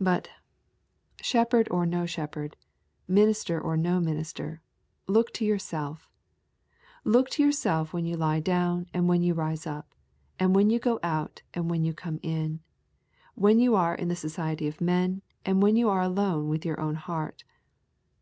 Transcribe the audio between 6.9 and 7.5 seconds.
Look to